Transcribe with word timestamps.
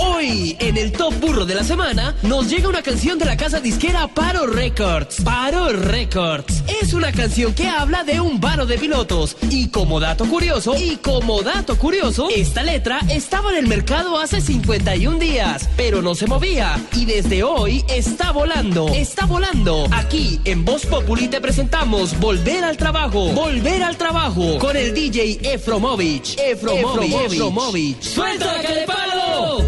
Hoy, 0.00 0.56
en 0.60 0.76
el 0.76 0.92
Top 0.92 1.12
Burro 1.20 1.44
de 1.44 1.56
la 1.56 1.64
Semana, 1.64 2.14
nos 2.22 2.48
llega 2.48 2.68
una 2.68 2.82
canción 2.82 3.18
de 3.18 3.24
la 3.24 3.36
casa 3.36 3.58
disquera 3.58 4.06
Paro 4.06 4.46
Records. 4.46 5.20
Paro 5.22 5.70
Records. 5.70 6.62
Es 6.80 6.92
una 6.92 7.10
canción 7.10 7.52
que 7.52 7.66
habla 7.66 8.04
de 8.04 8.20
un 8.20 8.40
varo 8.40 8.64
de 8.64 8.78
pilotos. 8.78 9.36
Y 9.50 9.68
como 9.70 9.98
dato 9.98 10.24
curioso, 10.26 10.76
y 10.78 10.98
como 10.98 11.42
dato 11.42 11.76
curioso, 11.76 12.28
esta 12.34 12.62
letra 12.62 13.00
estaba 13.10 13.50
en 13.50 13.56
el 13.56 13.66
mercado 13.66 14.18
hace 14.18 14.40
51 14.40 15.18
días, 15.18 15.68
pero 15.76 16.00
no 16.00 16.14
se 16.14 16.28
movía. 16.28 16.80
Y 16.92 17.04
desde 17.04 17.42
hoy 17.42 17.84
está 17.88 18.30
volando. 18.30 18.88
Está 18.94 19.26
volando. 19.26 19.88
Aquí, 19.90 20.40
en 20.44 20.64
Voz 20.64 20.86
Populi, 20.86 21.26
te 21.26 21.40
presentamos 21.40 22.16
Volver 22.20 22.62
al 22.62 22.76
Trabajo. 22.76 23.32
Volver 23.32 23.82
al 23.82 23.96
Trabajo. 23.96 24.58
Con 24.58 24.76
el 24.76 24.94
DJ 24.94 25.40
Efromovich. 25.54 26.38
Efromovich. 26.38 27.32
Efromovich. 27.32 28.02
¡Suelta 28.02 28.60
que 28.60 28.74
de 28.74 28.86
palo! 28.86 29.67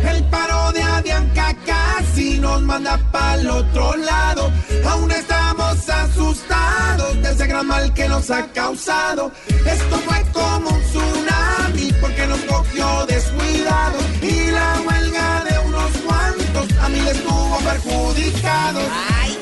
Manda 2.71 2.97
para 3.11 3.35
el 3.35 3.51
otro 3.51 3.97
lado. 3.97 4.53
Aún 4.89 5.11
estamos 5.11 5.89
asustados 5.89 7.21
de 7.21 7.33
ese 7.33 7.47
gran 7.49 7.67
mal 7.67 7.93
que 7.93 8.09
nos 8.09 8.31
ha 8.31 8.47
causado. 8.53 9.33
Esto 9.49 9.97
fue 10.07 10.25
como 10.33 10.71
un 10.71 10.83
tsunami 10.83 11.93
porque 12.01 12.27
nos 12.29 12.41
cogió 12.53 13.07
descuidado. 13.07 13.99
Y 14.23 14.53
la 14.53 14.71
huelga 14.87 15.45
de 15.49 15.59
unos 15.69 15.91
cuantos 16.07 16.67
a 16.79 16.89
mí 16.89 17.01
les 17.01 17.17
estuvo 17.17 17.59
perjudicados. 17.59 18.89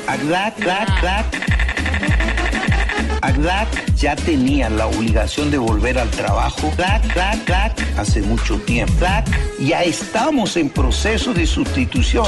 Aglac, 0.07 0.55
clac, 0.57 1.01
clac. 1.01 1.58
Aglac 3.29 3.95
ya 3.95 4.17
tenía 4.17 4.71
la 4.71 4.87
obligación 4.87 5.51
de 5.51 5.59
volver 5.59 5.99
al 5.99 6.09
trabajo. 6.09 6.73
Clac, 6.77 7.07
clac, 7.13 7.45
clac, 7.45 7.99
hace 7.99 8.23
mucho 8.23 8.57
tiempo. 8.61 8.95
Clac, 8.99 9.27
ya 9.59 9.83
estamos 9.83 10.57
en 10.57 10.71
proceso 10.71 11.35
de 11.35 11.47
sustitución. 11.47 12.25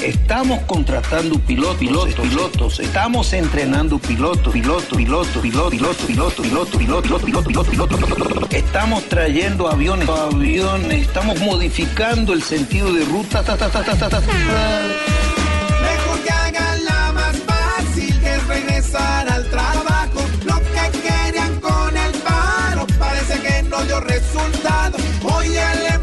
Estamos 0.00 0.60
contratando 0.66 1.40
pilotos, 1.40 1.78
pilotos, 1.78 2.14
pilotos. 2.14 2.80
Estamos 2.80 3.32
entrenando 3.32 3.98
pilotos, 3.98 4.52
pilotos, 4.52 4.96
pilotos, 4.96 5.42
pilotos, 5.42 5.72
pilotos, 5.72 6.06
pilotos, 6.06 6.76
pilotos, 6.76 6.76
pilotos, 6.76 7.22
pilotos, 7.24 7.68
pilotos, 7.68 7.98
pilotos. 7.98 8.52
Estamos 8.52 9.02
trayendo 9.08 9.68
aviones, 9.68 10.08
aviones. 10.08 11.02
Estamos 11.02 11.40
modificando 11.40 12.32
el 12.32 12.42
sentido 12.44 12.92
de 12.92 13.04
ruta. 13.04 13.42
los 23.84 24.02
resultados. 24.04 25.00
Hoy 25.22 25.56
el 25.56 25.95